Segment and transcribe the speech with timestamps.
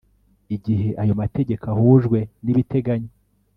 [0.55, 3.11] igihe ayo mategeko ahujwe n ibiteganywa